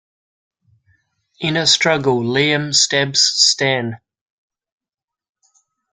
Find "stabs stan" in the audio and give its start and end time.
2.73-3.99